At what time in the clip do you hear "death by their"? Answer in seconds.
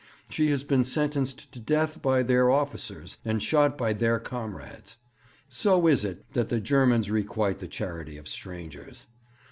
1.59-2.49